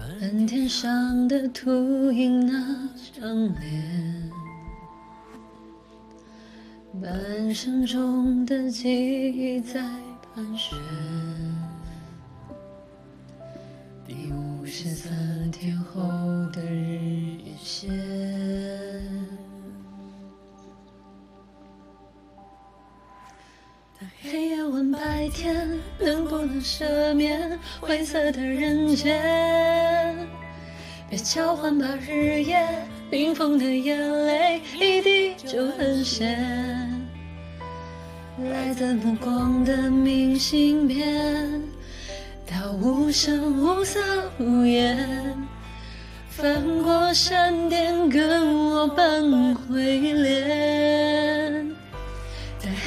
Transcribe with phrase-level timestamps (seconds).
[0.00, 4.30] 半天上的秃鹰那张脸，
[7.02, 8.88] 半生中的记
[9.28, 9.78] 忆在
[10.34, 10.78] 盘旋。
[14.06, 16.00] 第五十三天后
[16.50, 17.90] 的日线，
[25.30, 30.16] 天能不能赦免灰色的人间，
[31.08, 32.66] 别交换吧日夜
[33.10, 36.36] 冰封的眼泪，一滴就很咸。
[38.50, 41.62] 来自目光的明信片。
[42.52, 44.00] 它无声无色
[44.38, 45.08] 无言，
[46.28, 50.99] 翻过山巅跟我扮鬼脸。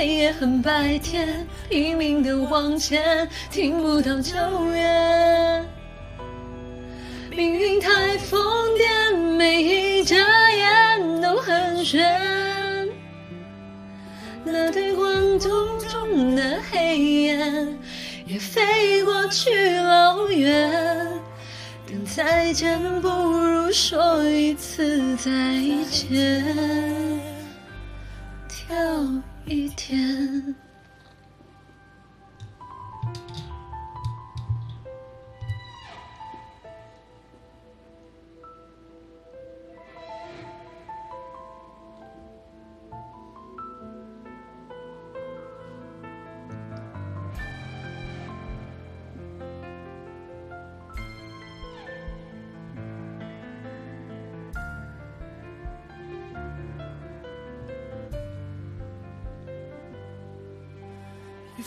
[0.00, 4.32] 黑夜恨白天拼命的往前，听不到救
[4.72, 5.62] 援。
[7.30, 8.40] 命运太疯
[8.78, 10.16] 癫，每一眨
[10.52, 12.02] 眼都很悬。
[14.42, 15.48] 那对光秃
[15.86, 17.78] 中的黑眼。
[18.24, 21.12] 也飞过去老远，
[21.86, 25.30] 等再见不如说一次再
[25.90, 26.42] 见，
[29.50, 30.54] 一天。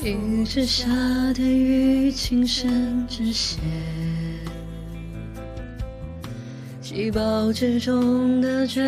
[0.00, 0.86] 一直下
[1.34, 3.58] 的雨，情深至血。
[6.80, 8.82] 细胞之中的绝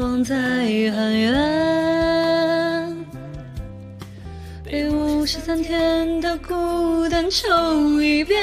[0.00, 1.36] 望在喊冤，
[4.64, 8.42] 被五十三天的孤单抽一遍。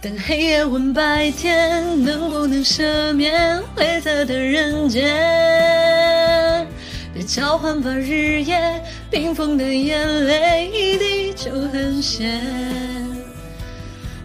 [0.00, 5.61] 等黑夜问白天，能不能赦免灰色的人间？
[7.34, 8.60] 交换吧日夜。
[9.10, 12.38] 冰封的眼泪，一滴就很咸。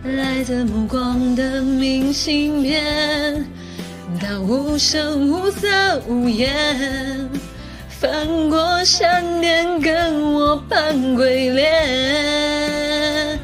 [0.03, 3.45] 来自目光的明信片，
[4.19, 7.29] 它无声无色无言，
[7.87, 13.39] 翻过山巅跟我扮鬼脸。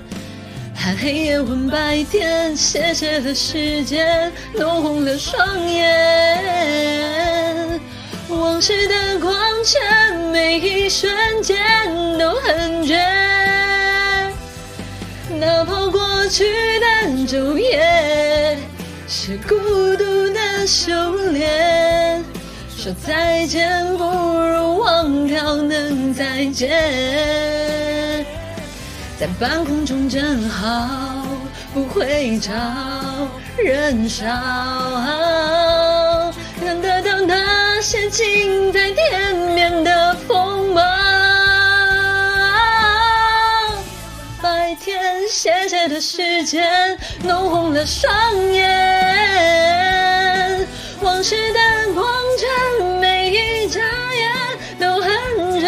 [0.75, 7.32] 看黑夜吻白天，谢谢了时间，弄红了双眼。
[8.63, 9.35] 往事的光
[9.65, 11.11] 圈，每一瞬
[11.43, 11.57] 间
[12.17, 12.95] 都很绝。
[15.37, 16.45] 哪怕过去
[16.79, 16.85] 的
[17.27, 18.57] 昼夜
[19.05, 19.57] 是孤
[19.97, 20.93] 独的修
[21.33, 22.23] 炼，
[22.77, 26.69] 说再见不如忘掉能再见。
[29.19, 31.27] 在半空中正好，
[31.73, 32.53] 不会找
[33.57, 34.25] 人少，
[37.83, 40.81] 那些近在天边的锋芒。
[44.41, 48.09] 白天斜斜的时间，弄红了双
[48.53, 48.65] 眼，
[51.01, 51.59] 往事的
[51.93, 52.05] 光
[52.39, 52.49] 圈，
[53.01, 53.81] 每一眨
[54.15, 54.31] 眼
[54.79, 55.11] 都很
[55.59, 55.67] 绝。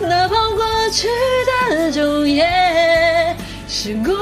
[0.00, 1.06] 哪怕过去
[1.68, 3.36] 的昼夜
[3.68, 4.16] 是孤独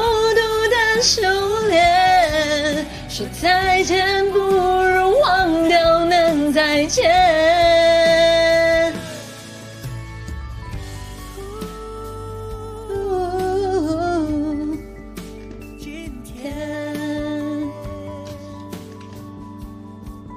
[0.69, 1.23] 的修
[1.69, 4.74] 炼，说再见不。